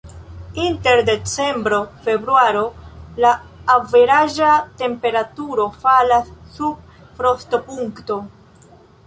Inter 0.67 1.01
decembro-februaro 1.09 2.63
la 3.25 3.33
averaĝa 3.75 4.49
temperaturo 4.81 5.69
falas 5.85 6.33
sub 6.57 6.99
frostopunkto. 7.21 8.19